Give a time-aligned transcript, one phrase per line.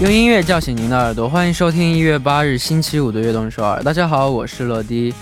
[0.00, 3.82] 用音乐叫醒您的耳朵，欢迎收听一月八日星期五的悦动首尔。
[3.82, 5.14] 大家好，我是乐迪。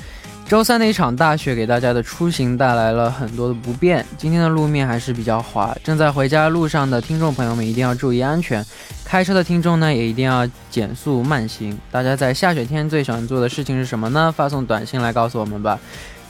[0.48, 8.62] 周三的一场大雪给大家的出行带来了很多的不便，今天的路面还是比较滑，正在回家路上的听众朋友们一定要注意安全，
[9.04, 11.78] 开车的听众呢也一定要减速慢行。
[11.90, 14.32] 大家在下雪天最喜欢做的事情是什么呢？
[14.36, 15.78] 发送短信来告诉我们吧。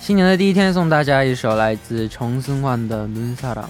[0.00, 3.66] 新年的第一天，送大家一首来自重森焕的《눈사람》。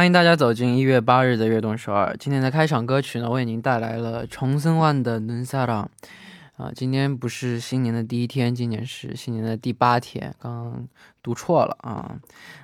[0.00, 2.14] 欢迎大家走进一月八日的悦动首尔。
[2.18, 6.70] 今天的开场歌曲呢，为您带来了重森焕的《눈사람》啊。
[6.74, 10.88] 今天不是新年的第一天，今年是新年的第八天，刚刚
[11.22, 12.18] 读错了啊。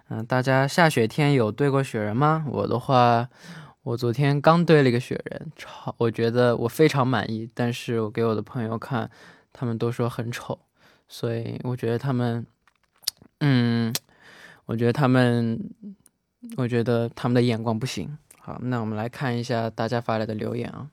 [0.09, 2.45] 嗯、大家下雪天有堆过雪人吗？
[2.51, 3.27] 我的话，
[3.83, 7.49] 我昨天刚堆了一个雪人，超，我觉得我非常满意。
[7.55, 9.11] 但是我给我的朋友看，
[9.55, 10.59] 他们都说很丑，
[11.09, 12.45] 所以我觉得他们，
[13.41, 13.91] 嗯，
[14.67, 15.59] 我觉得他们。
[16.57, 18.19] 我觉得他们的眼光不行。
[18.39, 20.91] 好，那我们来看一下大家发来的留言啊。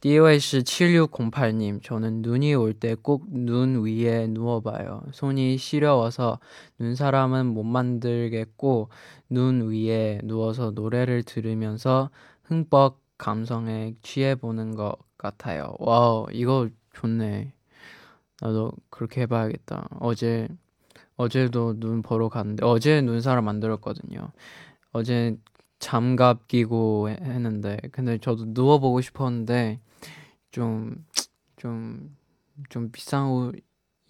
[0.00, 5.04] 第一位是7608님 저는 눈이 올 때 꼭 눈 위에 누워봐요.
[5.12, 6.40] 손이 시려워서
[6.78, 8.90] 눈사람은 못 만들겠고
[9.30, 12.10] 눈 위에 누워서 노래를 들으면서
[12.42, 15.74] 흠뻑 감성에 취해보는 것 같아요.
[15.78, 17.54] 와우 이거 좋네.
[18.42, 19.88] 나도 그렇게 해봐야겠다.
[20.00, 20.48] 어제
[21.19, 24.31] 어제도 눈 보러 갔는데 어제 눈사람 만들었거든요.
[24.91, 25.37] 어제
[25.79, 29.79] 장갑 끼고 했는데 근데 저도 누워 보고 싶었는데
[30.51, 32.17] 좀좀
[32.69, 33.55] 좀 비싼 옷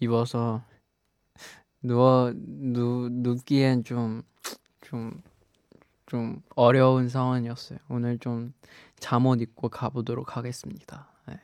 [0.00, 0.62] 입어서
[1.82, 4.22] 누워 누 눕기엔 좀
[4.82, 5.22] 좀
[6.10, 7.78] 좀 어려운 상황이었어요.
[7.88, 8.52] 오늘 좀
[8.98, 11.08] 잠옷 입고 가보도록 하겠습니다.
[11.28, 11.38] 네.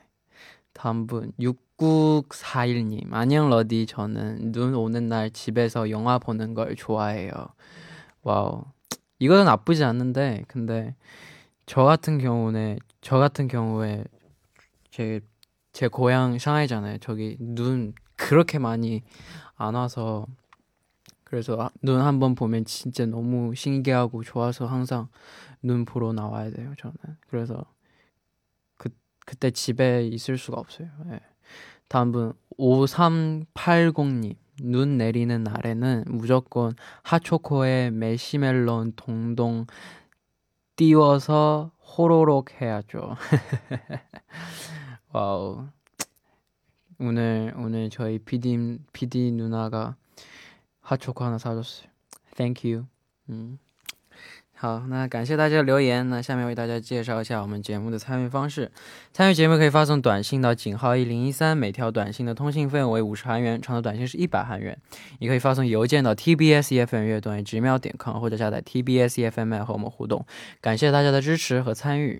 [0.73, 1.31] 다음 분
[1.79, 7.31] 6941님 안녕 러디 저는 눈 오는 날 집에서 영화 보는 걸 좋아해요.
[8.23, 8.63] 와우
[9.19, 10.95] 이거는 나쁘지 않는데 근데
[11.65, 14.03] 저 같은 경우는 저 같은 경우에
[14.91, 15.21] 제
[15.73, 16.97] 제 고향 상하이잖아요.
[16.99, 19.03] 저기 눈 그렇게 많이
[19.57, 20.25] 안 와서
[21.23, 25.07] 그래서 눈 한 번 보면 진짜 너무 신기하고 좋아서 항상
[25.61, 26.73] 눈 보러 나와야 돼요.
[26.79, 26.95] 저는
[27.29, 27.63] 그래서
[28.77, 28.89] 그
[29.27, 30.89] 그때 집에 있을 수가 없어요.
[31.05, 31.19] 네.
[31.87, 39.67] 다음 분 5380님 눈 내리는 날에는 무조건 핫초코에 메시멜론 동동
[40.75, 43.15] 띄워서 호로록 해야죠.
[45.13, 45.67] 와우.
[46.99, 49.95] 오늘 오늘 저희 PD PD 누나가
[50.81, 51.89] 핫초코 하나 사줬어요.
[52.35, 52.87] Thank you.
[53.29, 53.59] 음.
[54.59, 56.09] 好，那感谢大家的留言。
[56.09, 58.71] 那下面为大家介绍一下我们节目的参与方式。
[59.13, 64.75] 参与节目可以发送短信到井号一零一三，每条短信的通信费用为五十韩元，长的短信是一百韩元。
[65.19, 70.25] 也可以发送邮件到 tbsfm 乐段直秒点 com 或者下载 tbsfm 和我们互动。
[70.59, 72.19] 感谢大家的支持和参与。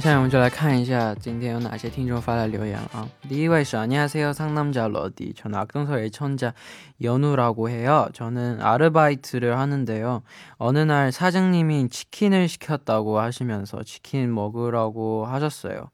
[0.00, 3.08] 下面我们就来看一下今天有哪些听众发来留言了啊。
[3.28, 5.34] 第一位是안녕하세요 상남자 러디.
[5.34, 6.52] 저는 악동서의 천자
[7.00, 8.08] 연우라고 해요.
[8.12, 10.22] 저는 아르바이트를 하는데요.
[10.56, 15.90] 어느 날 사장님이 치킨을 시켰다고 하시면서 치킨 먹으라고 하셨어요.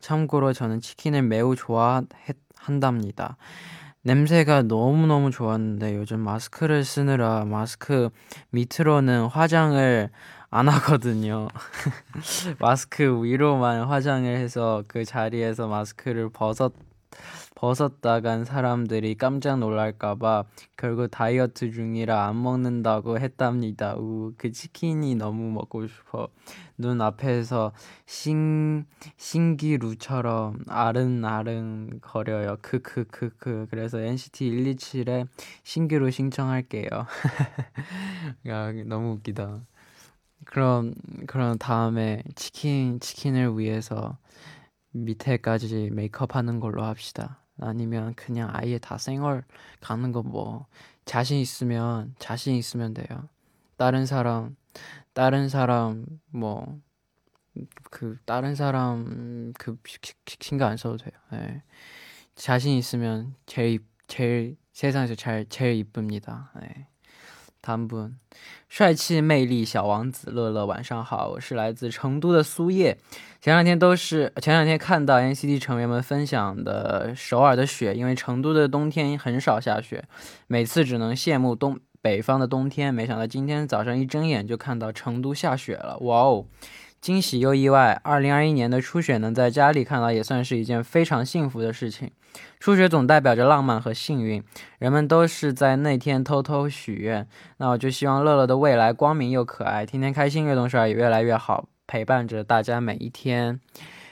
[0.00, 3.36] 참고로 저는 치킨을 매우 좋아한답니다.
[4.04, 8.10] 냄새가 너무너무 좋았는데 요즘 마스크를 쓰느라 마스크
[8.50, 10.10] 밑으로는 화장을
[10.49, 11.47] 안 하거든요.
[12.59, 16.73] 마스크 위로만 화장을 해서 그 자리에서 마스크를 벗었
[17.55, 20.43] 벗었다간 사람들이 깜짝 놀랄까봐
[20.77, 23.95] 결국 다이어트 중이라 안 먹는다고 했답니다.
[23.97, 26.27] 우, 그 치킨이 너무 먹고 싶어.
[26.77, 27.71] 눈 앞에서
[28.05, 28.85] 신,
[29.17, 32.57] 신기루처럼 아른아른 거려요.
[32.61, 33.67] 크크크크.
[33.71, 35.27] 그래서 NCT 127에
[35.63, 36.89] 신기루 신청할게요.
[38.47, 39.61] 야, 너무 웃기다.
[40.45, 40.93] 그럼
[41.27, 44.17] 그럼 다음에 치킨 치킨을 위해서
[44.91, 47.41] 밑에까지 메이크업 하는 걸로 합시다.
[47.59, 49.43] 아니면 그냥 아예 다 생얼
[49.81, 50.67] 가는 거 뭐
[51.05, 53.29] 자신 있으면 자신 있으면 돼요.
[53.77, 54.55] 다른 사람
[55.13, 56.79] 다른 사람 뭐
[57.91, 59.77] 그 다른 사람 그
[60.39, 61.11] 신경 안 써도 돼요.
[61.31, 61.63] 네.
[62.35, 66.51] 자신 있으면 제일 제일 세상에서 잘 제일 이쁩니다.
[66.61, 66.87] 네.
[67.67, 68.15] 他们
[68.69, 72.97] 帅气魅力小王子乐乐，晚上好，我是来自成都的苏叶。
[73.41, 80.05] 前两天都是前两天看到 NCT 成员们分享的首尔的雪，因为成都的冬天很少下雪，
[80.47, 82.93] 每次只能羡慕东北方的冬天。
[82.93, 86.45] 没想到今天早上一睁眼就看到成都下雪了，哇哦！
[86.99, 92.11] 惊喜又意外，二零二一年的初雪能在家里看到，也算是一件非常幸福的事情。
[92.59, 94.43] 初雪总代表着浪漫和幸运，
[94.79, 97.27] 人们都是在那天偷偷许愿。
[97.57, 103.59] 那我就希望乐乐的未来光明又可爱，天天开心，越动十二也越来越好，陪伴着大家每一天。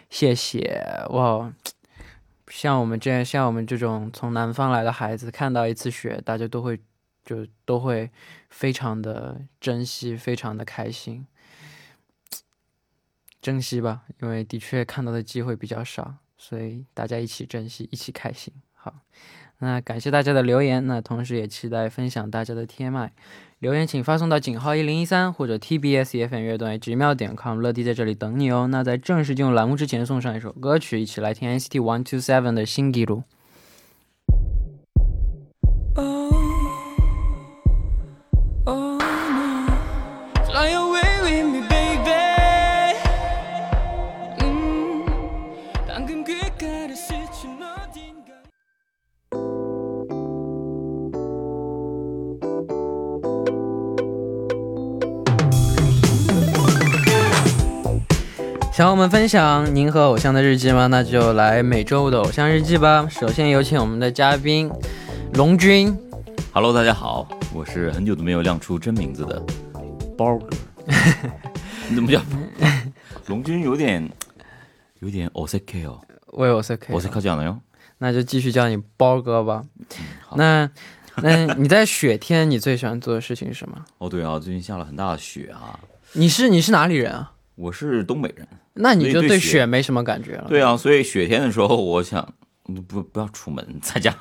[0.10, 1.52] 谢谢哇！
[2.48, 6.80] 像我们这样，像我们这种从南方来的孩子，看到一次雪，大家都会
[7.24, 8.10] 就都会
[8.50, 11.26] 非常的珍惜，非常的开心。
[13.45, 18.51] 珍惜吧，因为的确看到的机会比较少，所以大家一起珍惜，一起开心。
[18.74, 18.92] 好，
[19.59, 23.12] 那感谢大家的留言，那同时也期待分享大家的 TMI
[23.59, 28.65] 留言，请发送到井号一零一三或者 TBSFM 乐队直妙点 com，乐迪在这里等你哦。
[28.71, 33.21] 那在正式进入栏目之前，送上一首歌曲，一起来听 ST One Two Seven 的新纪录。
[58.75, 60.88] 想和我们分享您和偶像的日记吗？
[60.88, 63.07] 那就来每周五的偶像日记吧。
[63.10, 64.69] 首先有请我们的嘉宾
[65.36, 65.98] 龙君。
[66.51, 69.42] Hello，大家好，我是很久都没有亮出真名字的
[70.18, 70.50] 包哥。
[71.88, 72.22] 你怎么叫
[73.27, 73.63] 龙君？
[73.63, 74.12] 有点
[75.00, 76.01] 有点 O C K 哦，
[76.33, 77.57] 我也 O C K，O C K 讲的哟。
[78.00, 79.63] 那就继续叫你包哥吧。
[80.36, 80.69] 那
[81.22, 83.77] 那你在雪天你最喜欢做的事情是什么？
[84.00, 85.80] 哦，对啊，最近下了很大的雪啊。
[86.12, 87.31] 你是你是哪里人啊？
[87.56, 88.45] 我是东北人。
[88.75, 90.45] 那你就对雪没什么感觉了。
[90.48, 92.33] 对啊，所以雪天的时候，我想
[92.88, 94.13] 不不要出门，在家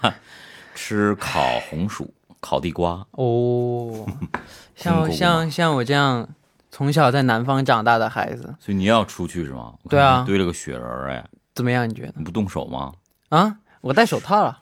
[0.74, 3.04] 吃烤红薯、烤地瓜。
[3.12, 4.06] 哦，
[4.74, 6.28] 像像像我这样
[6.70, 9.74] 从小在南方长大的孩子，所以你要出去是吗？
[9.88, 11.24] 对啊，堆了个雪人儿哎，
[11.54, 11.88] 怎么样？
[11.88, 12.14] 你觉得？
[12.16, 12.92] 你不动手吗？
[13.30, 14.60] 啊，我戴手套了。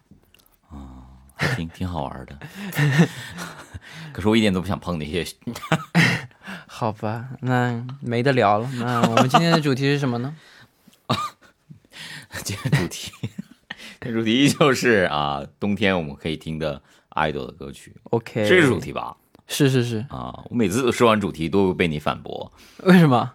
[0.71, 1.05] 啊，
[1.57, 2.39] 挺挺好玩的。
[4.13, 5.27] 可是我一点都不想碰那些。
[6.67, 8.69] 好吧，那没得聊了。
[8.79, 10.35] 那我们今天的主题是什么呢？
[12.45, 13.13] 今天主题，
[14.01, 17.95] 主题就是啊，冬天我们可以听的爱豆的歌曲。
[18.05, 19.17] OK，这是主题吧？
[19.49, 22.51] 是是是啊，我每次说完主题都被你反驳，
[22.85, 23.33] 为什么？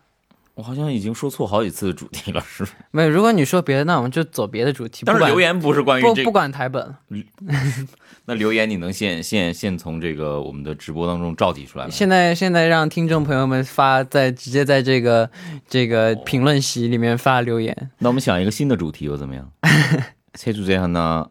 [0.58, 2.70] 我好像已经说错好几次主题了，是吗？
[2.90, 5.04] 没有，如果你说别的，那我们就走别的主题。
[5.06, 6.96] 但是留言不是关于不不管台本。
[8.26, 11.92] 那留言你能现现现从这个我们的直播当中召集出来吗？
[11.92, 15.30] 现在现在让听众朋友们发在直接在这个
[15.68, 17.92] 这个评论席里面发留言。
[18.00, 19.50] 那我们想一个新的主题又怎么样？
[20.34, 21.28] 切主这样呢？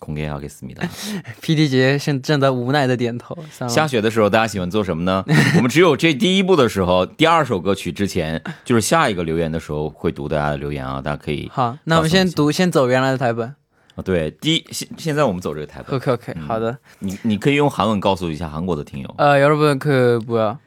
[0.00, 0.86] 공개하겠습니다
[1.40, 3.36] P D 姐现正在无奈的点头。
[3.68, 5.24] 下雪的时候，大家喜欢做什么呢？
[5.56, 11.48] 我们只有这第一步的时候，第二首歌曲之前，就是下一个留言的时候会读大家的留言啊，大家可以。
[11.52, 13.54] 好，那我们先读，先走原来的台本。
[13.94, 15.96] 啊，对，第一现现在我们走这个台本。
[15.96, 16.76] OK OK，好的。
[16.98, 19.14] 你你可以用韩文告诉一下韩国的听友。
[19.16, 20.58] 呃，여러분그뭐야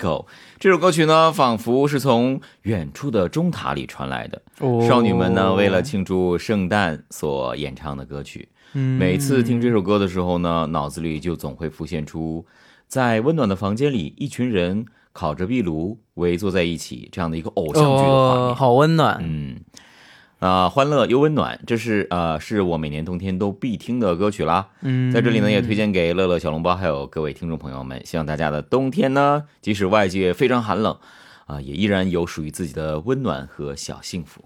[0.60, 4.42] 这首歌曲呢，仿佛是从远处的钟塔里传来的。
[4.86, 8.50] 少女们呢，为了庆祝圣诞所演唱的歌曲。
[8.74, 12.46] 每次听这首歌的时候呢，脑子里就总会浮现出
[12.88, 18.56] 在温暖的房间里，一群人烤着壁炉，围坐在一起这样的一个偶像剧的画面。
[18.56, 19.18] 好温暖。
[19.22, 19.58] 嗯，
[20.42, 24.70] 啊，欢乐又温暖，这是呃，是我每年冬天都必听的歌曲啦。
[24.82, 30.98] 嗯，在这里呢，也推荐给乐乐小笼包还有各位听众朋友们，希望大家的冬天呢，即使外界非常寒冷，
[31.46, 34.44] 啊，也依然有属于自己的温暖和小幸福。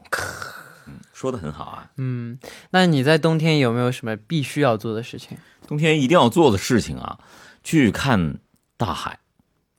[0.85, 1.89] 嗯，说的很好啊。
[1.95, 2.37] 嗯，
[2.71, 5.37] 那你在冬天有没有什么必须要做的事情？
[5.65, 7.19] 冬天一定要做的事情啊，
[7.63, 8.39] 去看
[8.75, 9.19] 大海。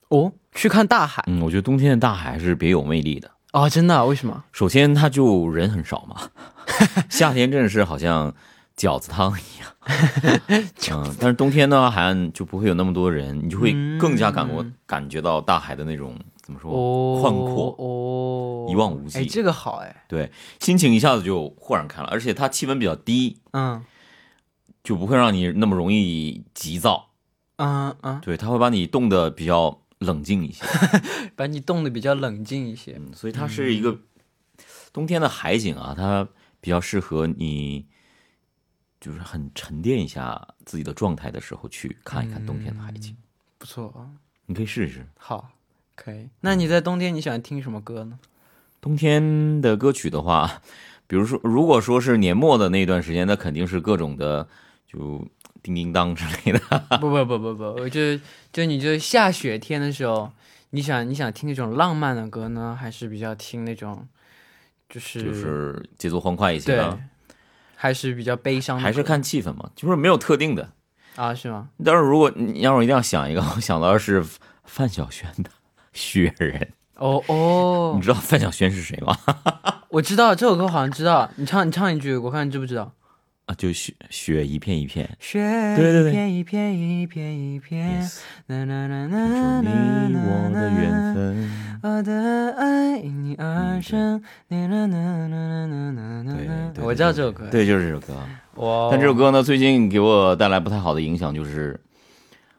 [0.09, 1.23] 哦，去看大海。
[1.27, 3.29] 嗯，我觉得冬天的大海还是别有魅力的。
[3.57, 4.05] 哦，真的？
[4.05, 4.43] 为什么？
[4.51, 6.29] 首先，它就人很少嘛。
[7.09, 8.31] 夏天真的是好像
[8.77, 9.73] 饺子汤一样。
[10.91, 19.17] 嗯，但是冬天呢，海岸就不会有那么多人，你就会更加感过感觉到大海的那种怎么说宽阔哦，一望无际。
[19.17, 20.03] 哎，这个好哎。
[20.07, 23.83] 对，心情一下子就豁然开朗，而且它气温比较低，嗯，
[24.83, 27.07] 就不会让你那么容易急躁。
[27.55, 29.79] 嗯嗯，对，它会把你冻得比较。
[29.99, 30.63] 冷静一些，
[31.35, 32.93] 把你冻得比较冷静一些。
[32.97, 33.99] 嗯，所以它是一个
[34.93, 36.27] 冬天的海景啊，它
[36.59, 37.85] 比较适合你，
[38.99, 43.15] 就是很沉淀一下自己的状态的时候去看一看冬天的海景，
[43.57, 44.09] 不错啊，
[44.45, 45.05] 你可以试试。
[45.17, 45.49] 好，
[45.95, 46.29] 可以。
[46.41, 48.19] 那你在冬天你喜欢听什么歌呢？
[48.79, 50.61] 冬天的歌曲的话，
[51.07, 54.47] 比如说，如果说是年末的那段时间，那肯定是各种的
[54.85, 55.27] 就。
[55.63, 56.59] 叮叮当之类的，
[56.99, 58.17] 不 不不不不，我就
[58.51, 60.31] 就你就下雪天的时候，
[60.71, 64.07] 你想你想听那种浪漫的歌呢，还是比较听那种，
[64.89, 66.99] 就是就是节奏欢快一些的，
[67.75, 70.69] 还是比较悲伤，还是看气氛嘛，就是没有特定的
[71.15, 71.69] 啊，是吗？
[71.83, 74.23] 但是如果你让我一定要想一个， 我想到的是
[74.63, 75.49] 范晓萱的
[75.93, 76.59] 《雪人》。
[76.95, 79.15] 哦哦，你知道范晓萱是谁吗？
[79.89, 81.29] 我知道这首歌，好像知道。
[81.35, 82.91] 你唱你唱一句，我看你知不知道。
[83.47, 88.01] 啊，就雪雪一片一片，对对对，一片一片一片一片，
[88.47, 91.49] 啦啦啦啦，你我的缘分，
[91.81, 94.21] 我的爱因你而生，
[96.81, 98.17] 我这首歌，对，就是这首歌。
[98.91, 101.79] 但这首歌呢，最近给我带来不太好的影响，就是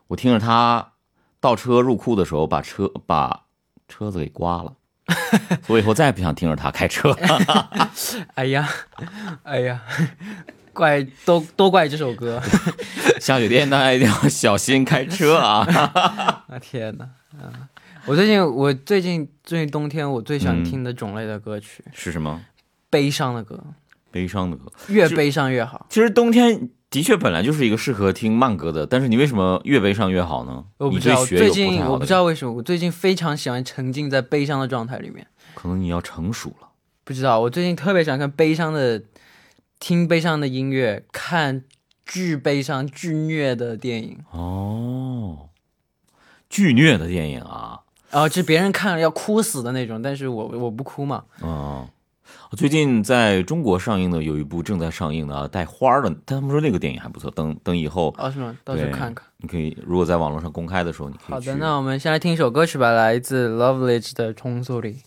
[0.07, 0.93] 我听着他
[1.39, 3.43] 倒车入库的时候，把车把
[3.89, 4.73] 车子给刮了，
[5.69, 7.15] 我以后再也不想听着他开车。
[8.37, 8.67] 哎呀，
[9.43, 9.83] 哎呀。
[10.79, 12.41] 怪都都怪这首歌，
[13.19, 15.67] 下雪天大家一定要小心开车啊！
[16.47, 17.05] 啊天哪！
[17.37, 17.51] 啊，
[18.07, 22.41] 我最近我最近最近冬天我最喜欢听的种类的歌曲是什么？
[22.89, 23.61] 悲伤的歌，
[24.13, 25.85] 悲伤的歌，越悲伤越好。
[25.91, 30.65] 其实冬天的确本来就是一个适合听慢歌的，但是你为什么越悲伤越好呢？
[30.79, 35.27] 我不知道，最近我不知道为什么，我最近非常喜欢沉浸在悲伤的状态里面。
[35.55, 36.69] 可能你要成熟了。
[37.03, 39.03] 不知道，我最近特别喜欢看悲伤的。
[39.79, 41.65] 听悲伤的音乐，看
[42.05, 45.49] 巨悲伤、巨虐的电影哦，
[46.49, 47.81] 巨虐的电影啊，
[48.11, 51.25] 啊，就别人看了要哭死的那种，但是我我不哭嘛。
[51.41, 51.89] 哦，
[52.57, 58.57] 最近在中国上映的有一部正在上映的带花的，他们说那个电影还不错，等等以后啊是吗？
[58.65, 59.27] 到时候看看。
[59.37, 61.33] 你可以如果在网络上公开的时候，你可以。
[61.33, 65.03] 好的，那我们先来听一首歌曲吧，来自 Lovely 的《重塑里》。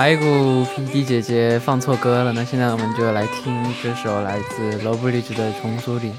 [0.00, 0.24] 排骨
[0.78, 6.12] ，PD 姐姐放错歌了，那现在我们就来听这首来自 Lovely 的《重塑里》。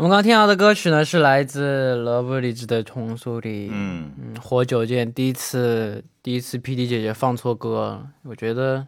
[0.00, 3.68] 我们刚听到的歌曲呢，是来自 Lovely 的《重塑里》。
[3.70, 8.86] 嗯嗯，活久见，第一次第一次 PD 姐姐放错歌，我觉得，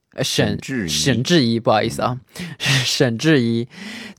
[0.21, 2.19] 沈沈志怡沈志怡，不好意思啊，
[2.59, 3.67] 沈志怡，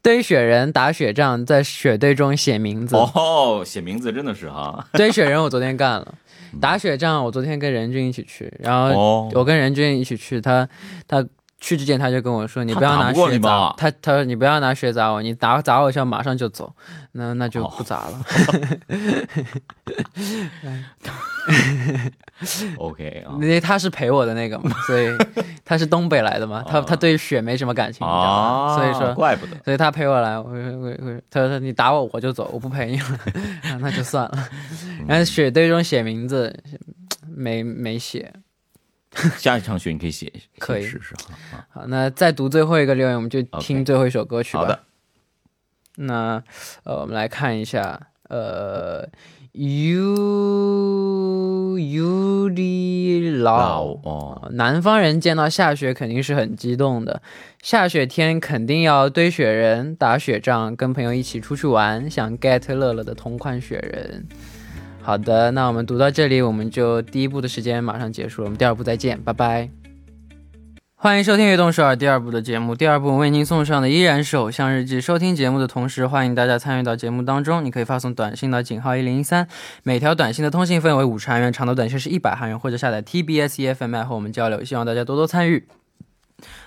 [0.02, 2.96] 堆雪人打雪仗，在雪堆中写名字。
[2.96, 4.87] 哦，写名字真的是哈。
[4.94, 6.14] 堆雪人我昨天干了，
[6.61, 10.66] 打雪仗我昨天跟任军一起去，然后哦我跟任军一起去，他
[11.07, 11.24] 他
[11.62, 16.75] 去之前他就跟我说，你不要拿雪砸我，他他说你不要拿雪砸我，你打砸我一下马上就走，
[17.12, 18.20] 那那就哦不砸了。
[22.77, 25.07] OK 啊 因为他是陪我的那个嘛，所以
[25.64, 28.05] 他是东北来的嘛，他他对雪没什么感情，
[28.75, 29.14] 所以说。
[29.14, 29.53] 怪不得。
[29.64, 33.07] 所以他陪我来，我我我，他说你打我我就走，我不陪你了，
[33.70, 34.48] 啊那就算了。
[35.07, 36.53] 然后雪堆中写名字，
[37.29, 38.33] 没没写。
[39.38, 41.35] 下一场雪你可以写，可以试试哈。
[41.53, 44.61] 啊好，那再读最后一个留言，我们就听最后一首歌曲吧。
[44.61, 44.81] 好的，
[45.96, 46.42] 那
[46.85, 49.07] 呃，我们来看一下，呃
[49.53, 50.14] ，U
[51.79, 57.20] U Li 老哦，南方人见到下雪肯定是很激动的，
[57.62, 64.27] 下雪天肯定要堆雪人、打雪仗，跟朋友一起出去玩，想 get 乐乐的同款雪人。
[65.04, 69.68] 好的，那我们读到这里，我们就第一部的时间马上结束了，我们第二部再见，拜拜。
[70.94, 72.76] 欢迎收听《悦动首尔》第二部的节目。
[72.76, 74.98] 第二部为您送上的依然是《偶像日记》。
[75.00, 77.64] 收听节目的同时，欢迎大家参与到节目当中。
[77.64, 79.48] 你可以发送短信到井号一零一三，
[79.82, 84.62] 每条短信的通信费为五十韩元，长的短信是一百韩元，或者下载 TBS EFM 和我们交流。
[84.62, 85.66] 希望大家多多参与。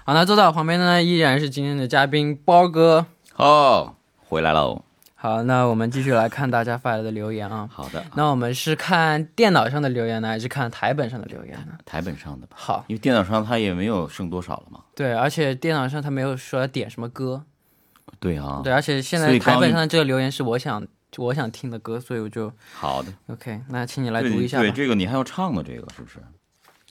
[0.03, 3.05] 好，那坐在我旁边的呢，依然是今天的嘉宾包哥。
[3.37, 3.95] 哦，
[4.27, 4.83] 回来喽。
[5.17, 7.67] 好，那我们继续来看大家发来的留言啊。
[7.71, 11.75] 好的，那我们是看电脑上的留言呢，还是看台本上的留言呢？
[11.85, 14.81] 台本上的吧，好，因为电脑上它也没有剩多少了嘛。
[14.93, 17.43] 对，而且电脑上它没有说要点什么歌，
[18.19, 20.85] 对啊，对，而且现在台本上的这个留言是我想
[21.17, 23.61] 我想听的歌，所以我就好的，OK。
[23.69, 24.63] 那请你来读一下吧。
[24.63, 26.19] 对，这个你还要唱的，这个是不是？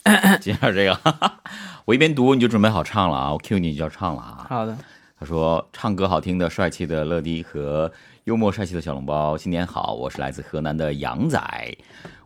[0.40, 0.98] 接下来这个，
[1.84, 4.46] 我一边读你就准备好唱了啊，我 Q 你就要唱了啊。
[4.48, 4.76] 好的，
[5.18, 7.90] 他说：“唱歌好听的、帅气的乐迪和
[8.24, 9.92] 幽默帅气的小笼包，新年好！
[9.92, 11.38] 我是来自河南的杨仔，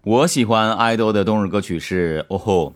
[0.04, 2.74] 我喜欢 idol 的冬日歌曲是哦吼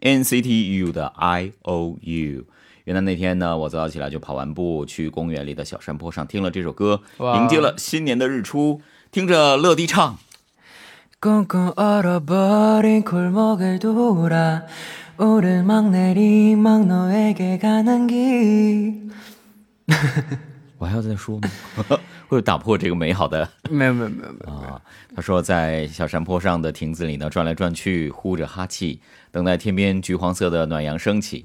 [0.00, 2.44] ，NCT U 的 I O U。
[2.82, 7.02] 元旦那天呢，我早早起来就跑完步，去公园里的小山坡上听了这首歌，
[7.36, 8.80] 迎接了新年的日出，
[9.12, 10.18] 听着乐迪唱。
[20.78, 21.48] 我还要再说吗？
[22.28, 24.80] 会打破这个美好的 没有没有没有没有，啊，
[25.14, 31.44] 他说在小山坡上的亭子里呢，转来转去，呼着哈气，等待天边橘黄色的暖阳升起。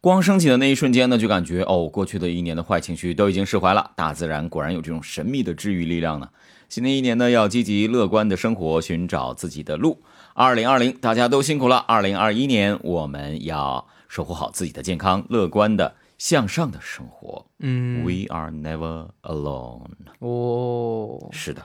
[0.00, 3.92] 光升起的那一瞬间呢，就感觉哦，过去的一年的坏情绪都已经释怀了。
[3.94, 6.28] 大自然果然有这种神秘的治愈力量呢。
[6.68, 10.02] 新的一年呢，要积极乐观的生活，寻找自己的路。
[10.34, 11.76] 二零二零，大家都辛苦了。
[11.76, 17.44] 二零二一年，我们要守护好自己的健康，乐观的向上的生活。
[17.58, 19.90] 嗯，We are never alone。
[20.20, 21.60] 哦，是的，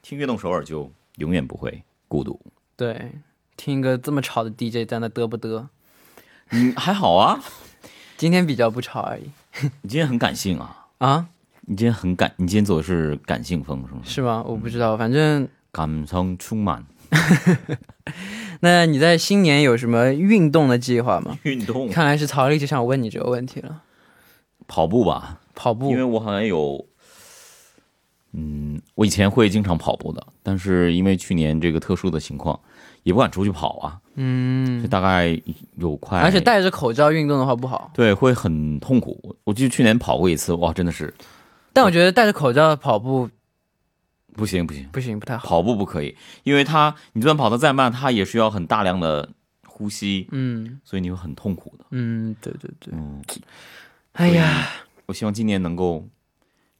[0.00, 2.40] 听悦动首尔就永远不会孤独。
[2.76, 3.10] 对，
[3.56, 5.66] 听一个这么吵的 DJ 在那嘚不嘚？
[6.50, 7.42] 嗯，还好啊，
[8.16, 9.24] 今天比较不吵而已。
[9.82, 10.86] 你今天很感性啊。
[10.98, 11.26] 啊？
[11.62, 14.00] 你今天很感，你今天走的是感性风是吗？
[14.04, 14.44] 是吗？
[14.46, 16.86] 我不知道，反正感伤充满。
[18.60, 21.36] 那你在新年有什么运动的计划吗？
[21.42, 23.82] 运动，看来是曹丽就想问你这个问题了。
[24.66, 26.86] 跑步吧，跑步，因为我好像有，
[28.32, 32.58] 嗯，我以前会经常跑步的，但是因为去年这个特殊的情况，
[33.02, 34.00] 也不敢出去跑啊。
[34.18, 35.40] 嗯，大概
[35.76, 37.90] 有快，而且戴着口罩运动的话不好。
[37.94, 39.36] 对，会很痛苦。
[39.44, 41.12] 我记得去年跑过一次，哇，真的是。
[41.72, 43.28] 但我觉得戴着口罩跑步
[44.32, 49.28] 不行不行不行不太好，跑步不可以，因为它你就算跑得再慢，它也需要很大量的
[49.66, 51.84] 呼吸，嗯，所以你会很痛苦的。
[51.90, 53.22] 嗯，对对对，嗯，
[54.16, 54.68] 哎呀，
[55.06, 56.06] 我希望今年能够，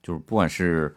[0.02, 0.94] 就是不管是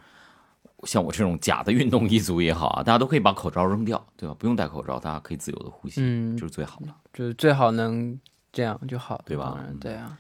[0.83, 4.35] 像我这种假的运动一族也好啊， 大家都可以把口罩扔掉，对吧？
[4.39, 8.17] 不用戴口罩，大家可以自由的呼吸，嗯，就是最好了，就是最好能
[8.53, 9.59] 这样就好，对吧？
[9.81, 10.17] 对啊。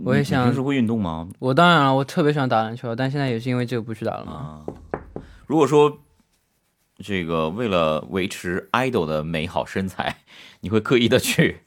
[0.00, 0.44] 我也想。
[0.44, 1.28] 平时会运动吗？
[1.38, 4.66] 我当然了，我特别喜欢打篮球，但现在也是因为这个不去打了嘛。
[5.46, 5.98] 如果说
[6.98, 10.18] 这个为了维持 idol 的美好身材，
[10.60, 11.60] 你会刻意的去，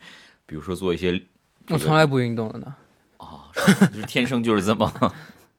[0.46, 1.22] 比如说做一些。
[1.70, 2.76] 我从来不运动的呢。
[3.60, 4.92] 啊， 就是天生就是这么。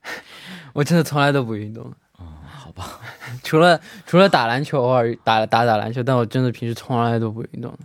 [0.73, 1.83] 我真的从来都不运动。
[2.17, 2.99] 哦，好吧。
[3.43, 7.77] 除了除了打篮球，偶尔打打打篮球，但我真的平时从来都不运动。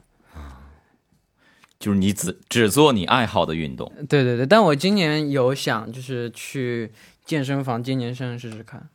[1.79, 6.91] 就是你只只做你爱好的运动，对对对，但我今年有想就是去
[7.25, 8.89] 健身房健健身试试看。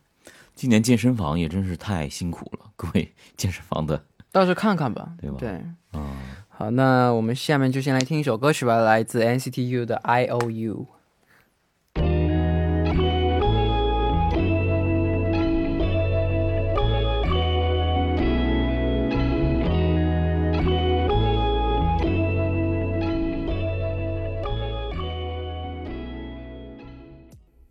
[0.55, 5.37] 今年健身房也真是太辛苦了，各位健身房的，到时候看看吧，对吧？
[5.39, 6.17] 对，嗯，
[6.49, 10.87] 好，那我们下面就先来听一首歌曲吧，来自 NCT U 的 I O U。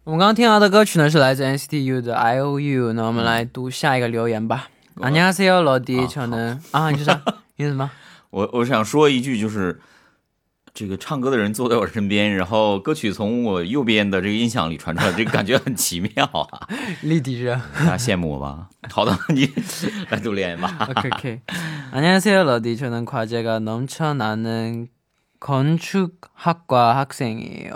[0.10, 2.93] 我们刚刚听到的歌曲呢，是来自 NCT U 的 I O U。
[2.93, 4.67] 那我们来读下一个留言吧。
[5.01, 7.21] 안녕하세요， 罗迪，저는啊，你说啥？
[7.58, 7.89] 你什么？
[8.29, 9.81] 我我想说一句，就是
[10.73, 16.67] 这个唱歌的人坐在我身边，然后歌曲从我右边的这个音响里传出来，这个感觉很奇妙啊！
[17.01, 18.69] 立迪热，大家羡慕我吧？
[18.89, 19.49] 好的， 你
[20.10, 20.88] 来读留言吧。
[20.89, 21.39] 오케이 오케이.
[21.91, 22.77] 안녕하세요, 러디.
[22.77, 24.88] 저는 과제가 넘쳐나는
[25.40, 27.72] 건축학과 학생이에요.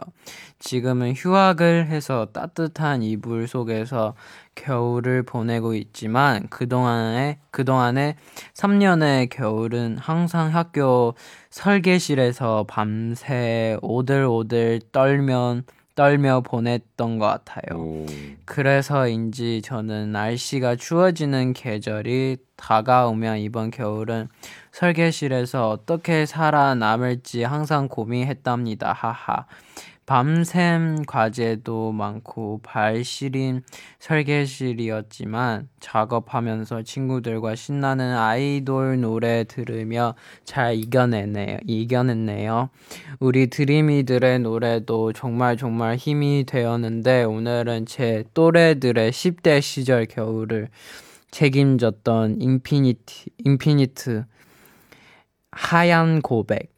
[0.59, 4.15] 지금은 휴학을 해서 따뜻한 이불 속에서
[4.55, 8.17] 겨울을 보내고 있지만 그동안에 그동안에
[8.55, 11.15] 3년의 겨울은 항상 학교
[11.51, 17.81] 설계실에서 밤새 오들오들 떨면 떨며 보냈던 것 같아요.
[17.81, 18.07] 오.
[18.45, 24.29] 그래서인지 저는 날씨가 추워지는 계절이 다가오면 이번 겨울은
[24.73, 28.93] 설계실에서 어떻게 살아남을지 항상 고민했답니다.
[28.93, 29.47] 하하.
[30.07, 33.63] 밤샘 과제도 많고 발시린
[33.99, 40.15] 설계실이었지만 작업하면서 친구들과 신나는 아이돌 노래 들으며
[40.45, 41.59] 잘 이겨내네요.
[41.67, 42.69] 이겨냈네요.
[43.19, 50.69] 우리 드림이들의 노래도 정말 정말 힘이 되었는데 오늘은 제 또래들의 10대 시절 겨울을
[51.31, 54.25] 책임졌던 인피니티 인피니트
[55.51, 56.74] 하얀 고백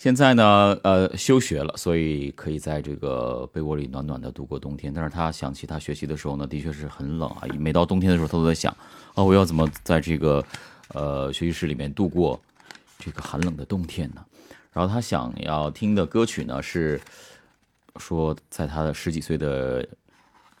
[0.00, 4.90] 现在呢，呃，休学了，所以可以在这个被窝里暖暖的度过冬天。
[4.94, 7.42] 但是他想起他学习的时候呢，的确是很冷啊。
[7.58, 8.74] 每到冬天的时候，他都在想，
[9.14, 10.42] 哦，我要怎么在这个
[10.94, 12.40] 呃学习室里面度过
[12.98, 14.24] 这个寒冷的冬天呢？
[14.72, 16.98] 然后他想要听的歌曲呢是
[17.98, 19.86] 说，在他的十几岁的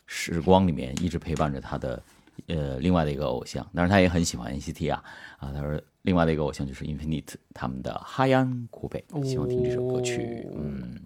[0.06, 2.02] 时光里面，一直陪伴着他的
[2.48, 5.02] 呃另外的一个偶像，但是他也很喜欢 NCT 啊
[5.38, 11.00] 啊，他说另外的一个偶像就是 Infinite 他们的哈安古北，希望听这首歌曲，哦嗯，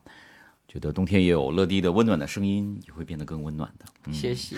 [0.68, 3.84] 觉得冬天也有乐迪的温暖的声音，也会变得更温暖的。
[4.06, 4.56] 嗯、谢谢。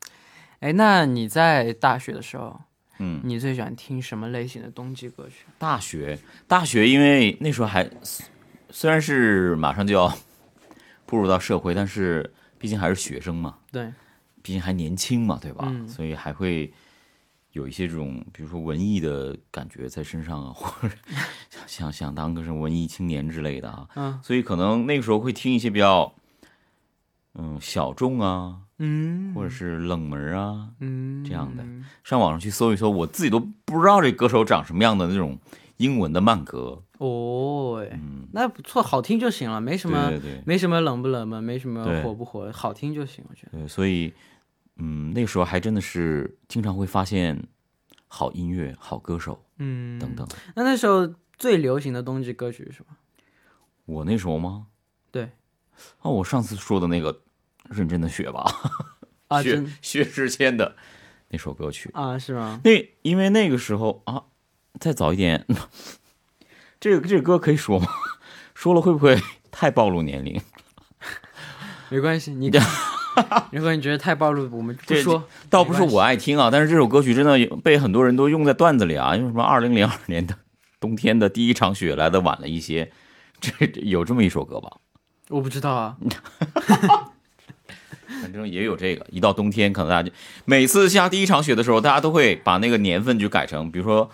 [0.60, 2.58] 哎，那你在大学的时候，
[2.98, 5.44] 嗯，你最喜欢听什么类型的冬季歌曲？
[5.58, 7.88] 大学大学，因为那时候还
[8.70, 10.10] 虽然是马上就要
[11.04, 13.92] 步入到社会，但是毕竟还是学生嘛，对，
[14.40, 15.66] 毕竟还年轻嘛，对吧？
[15.68, 16.72] 嗯所以还会
[17.56, 20.94] 有一些这种，比如说文艺的感觉在身上啊， 或者
[21.48, 24.20] 想想想当个什么文艺青年之类的啊，嗯。
[24.22, 26.12] 所以可能那个时候会听一些比较，
[27.34, 29.34] 嗯，小众啊，嗯。
[29.34, 31.24] 或者是冷门啊，嗯。
[31.24, 31.64] 这样的。
[32.04, 35.38] 上网上去搜一搜，我自己都不知道这歌手长什么样的那种
[35.78, 40.42] 英文的慢歌，哦，哎嗯，那不错，好听就行了，没什么对对对。
[40.44, 43.58] 没什么冷不冷门，没什么火不火，好听就行，我觉得。
[43.58, 44.12] 对，所以，
[44.76, 47.46] 嗯，那个时候还真的是经常会发现
[48.08, 50.26] 好音乐、好歌手嗯，等等。
[50.54, 52.96] 那那时候最流行的冬季歌曲是什么？
[53.86, 54.66] 我那时候吗？
[55.10, 55.30] 对，
[56.02, 57.12] 哦，我上次说的那个
[57.70, 58.44] 《认真的雪》吧，
[59.28, 60.76] 啊，薛薛之谦的
[61.28, 61.90] 那首歌曲。
[61.94, 62.60] 啊，是吗？
[62.64, 62.70] 那
[63.02, 64.24] 因为那个时候啊，
[64.78, 65.46] 再早一点，
[66.78, 67.86] 这个这个歌可以说吗？
[68.54, 69.18] 说了会不会
[69.50, 70.40] 太暴露年龄？
[71.88, 72.50] 没关系，你
[73.52, 75.24] 如果你觉得太暴露，我们不这说。
[75.48, 80.34] 倒不是我爱听啊，但是这首歌曲真的有被很多人都用在段子里啊，因为什么二零零二年的
[80.80, 82.90] 冬天的第一场雪来的晚了一些，
[83.40, 84.70] 这这有这么一首歌吧？
[85.28, 85.96] 我不知道啊。
[88.22, 94.08] 反正也有这个，一到冬天，可能大家就每次下第一场雪的时候，大家都会把那个年份就改成，比如说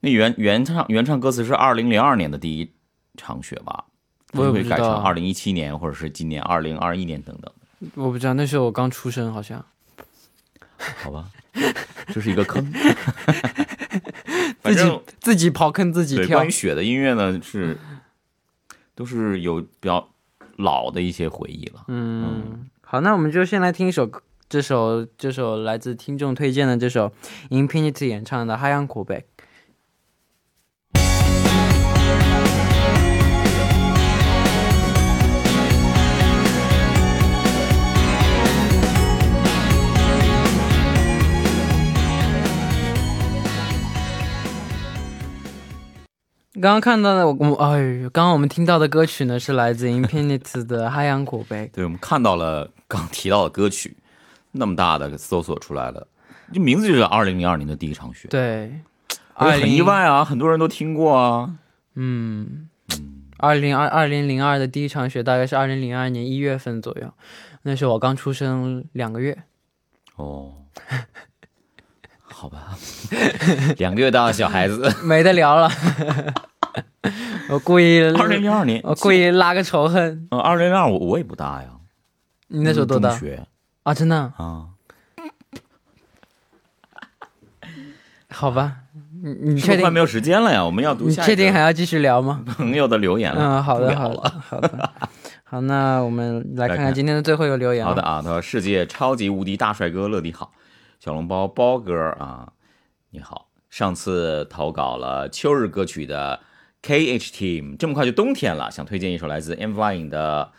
[0.00, 2.70] 那原原唱原唱歌词是二零零二年的第一
[3.16, 3.86] 场雪吧，
[4.32, 7.50] 我也就会改成二零一七年或者是今年二零二一年等等，
[7.94, 9.64] 我不知道，那时候我刚出生，好像。
[11.02, 11.30] 好吧，
[12.12, 12.72] 就是一个坑。
[14.62, 16.38] 自己自己刨坑自己跳。
[16.38, 17.78] 关于雪的音乐呢，是
[18.94, 20.08] 都是有比较
[20.56, 21.84] 老的一些回忆了。
[21.88, 24.10] 嗯，好，那我们就先来听一首
[24.48, 27.12] 这首这首来自听众推荐的这首
[27.50, 29.22] Infinity 演唱的《海洋 Quebec》。
[46.60, 51.66] 刚刚看到的，我我哎，刚刚我们听到的歌曲呢，是来自 Infinite 的 《海洋古碑》。
[51.72, 53.96] 对，我们看到了刚提到的歌曲，
[54.52, 56.06] 那么大的搜索出来了，
[56.52, 58.28] 这名字就是二零零二年的第一场雪。
[58.28, 58.72] 对，
[59.34, 61.56] 很意外啊，很多人都听过啊。
[61.96, 62.68] 嗯，
[63.38, 67.12] 二零二二零零二的第一场雪大概是二零零二年一月份左右，
[67.62, 69.36] 那是我刚出生两个月。
[70.14, 70.54] 哦。
[72.36, 72.76] 好吧，
[73.78, 75.70] 两个月大的小孩子， 没得聊了。
[77.48, 80.26] 我故意，二零零二年，我故意拉个仇恨。
[80.30, 81.68] 呃，二零零二我我也不大呀，
[82.48, 83.16] 你那时候多大
[83.84, 83.94] 啊？
[83.94, 84.16] 真的？
[84.36, 84.66] 啊，
[88.30, 88.78] 好吧，
[89.22, 89.82] 你你确定？
[89.82, 90.64] 快没有时间了呀？
[90.64, 92.42] 我们要读你确定还要继续聊吗？
[92.56, 93.58] 朋友的留言了。
[93.58, 94.90] 嗯，好的，好的，好的。
[95.44, 97.84] 好，那我们来看看今天的最后一个留言。
[97.84, 100.50] 好的，啊，他说世界超级无敌大帅哥乐迪好，
[101.00, 102.52] 小笼包包哥啊，
[103.10, 106.40] 你好，上次投稿了秋日歌曲的
[106.82, 110.52] KH Team，这么快就冬天了，想推荐一首来自 M Flying 的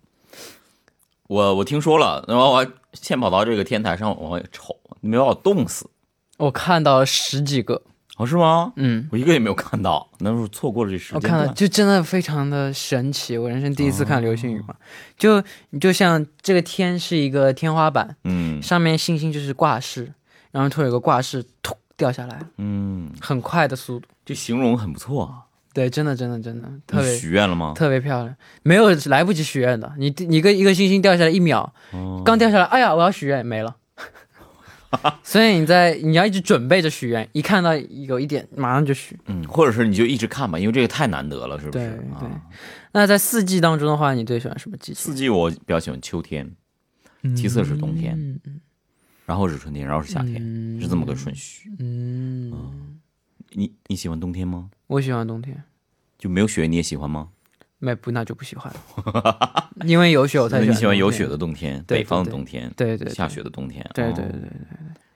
[1.26, 5.88] 我我听说了，然后我先跑到这个天台上往外瞅，没把我冻死。
[6.36, 7.82] 我看到了十几个。
[8.16, 8.72] 哦，是吗？
[8.76, 11.16] 嗯，我一个也没有看到，那是错过了这时间。
[11.16, 14.76] 我看到就真的非常的神奇，我人生第一次看流星雨嘛，
[15.18, 15.42] 就
[15.80, 20.12] 就像这个天是一个天花板，嗯，上面星星就是挂饰，
[20.52, 25.42] 然后突然有个挂饰突掉下来，嗯，很快的速度，这形容很不错啊。
[25.72, 27.72] 对，真的真的真的特别许愿了吗？
[27.74, 31.74] 特别漂亮，没有来不及许愿的，你你一个一个星星掉下来一秒，
[32.24, 33.74] 刚掉下来，哎呀，我要许愿没了。
[35.24, 41.84] 所以你在你要一直准备着许愿，一看到有一点马上就许，嗯，或者是你就一直看吧，因为这个太难得了，是不是？
[41.84, 42.28] 对对。
[42.92, 45.00] 那在四季当中的话，你最喜欢什么季节？
[45.00, 46.48] 四季我比较喜欢秋天，
[47.36, 48.40] 其次是冬天，
[49.26, 50.34] 然后是春天，然后是夏天，
[50.80, 51.70] 是这么个顺序。
[51.78, 52.98] 嗯，
[53.50, 54.70] 你你喜欢冬天吗？
[54.86, 55.62] 我喜欢冬天，
[56.18, 57.30] 就没有雪你也喜欢吗？
[57.78, 60.74] 没不那就不喜欢了， 因为有雪我才喜欢。
[60.74, 63.84] 你喜欢有雪的冬天，北方的冬天，对对，下雪的冬天。
[63.92, 64.50] 对对对对对。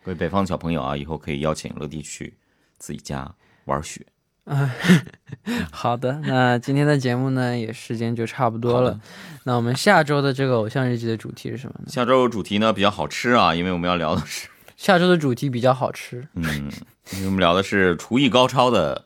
[0.04, 2.36] 各位北方的小朋友啊，以后可以邀请乐迪去
[2.78, 4.04] 自己家玩雪。
[4.48, 4.74] 啊，
[5.70, 8.98] 好的，那今天的节目呢，也时间就差不多了。
[9.44, 11.86] 那我们下周的这个偶像日记的主题是什么呢？
[11.88, 16.26] 下周主题呢比较好吃啊，因为我们要聊的是 下周的主题比较好吃。
[16.34, 16.70] 嗯，
[17.12, 19.04] 因为我们聊的是厨艺高超的。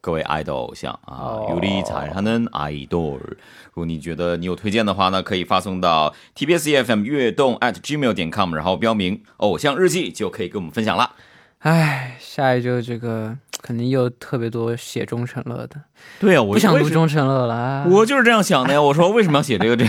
[0.00, 3.18] 各位爱豆偶像啊，有力才还能爱豆。
[3.20, 3.36] 如
[3.74, 11.16] 果你觉得你有推荐的话呢，可以发送到 tbsfm 悦动 at gmail 点 com，然后标明偶像日记，就可以跟我们分享了。
[11.58, 15.76] 唉，下一周这个肯定又特别多写忠诚乐的。
[16.20, 17.86] 对啊，我不想读忠诚乐了。
[17.88, 18.80] 我就是这样想的呀。
[18.80, 19.76] 我说为什么要写这个？
[19.76, 19.86] 这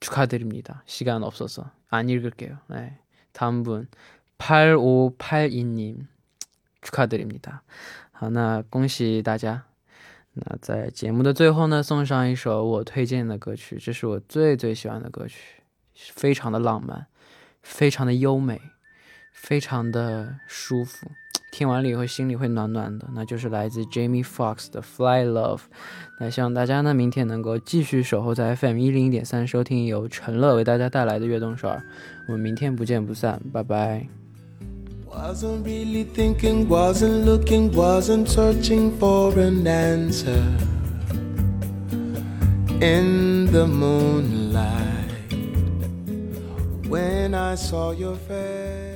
[0.00, 0.82] 축하드립니다.
[0.86, 1.70] 시간 없어서.
[1.88, 2.58] 안 읽을게요.
[2.68, 2.98] 네.
[3.32, 3.88] 다음 분.
[4.39, 6.07] 8582님
[6.81, 7.61] 축하드립니다.
[8.11, 9.63] 好，那恭喜大家。
[10.33, 15.61] 那在节目的最后呢，送上一首我推荐的歌曲，这是我最最喜欢的歌曲，
[15.93, 17.07] 非常的浪漫，
[17.63, 18.59] 非常的优美，
[19.31, 21.09] 非常的舒服。
[21.51, 25.57] 听完了以后心里会暖暖的，那就是来自 Jamie Foxx 的《Fly Love》。
[26.19, 31.77] 那希望大家呢明天能够继续守候在 FM 一零一点三，收听由陈乐为大家带来的《悦动首尔》。
[32.27, 34.18] 我们明天不见不散，拜拜。
[35.10, 40.44] Wasn't really thinking, wasn't looking, wasn't searching for an answer.
[42.80, 45.32] In the moonlight,
[46.88, 48.89] when I saw your face.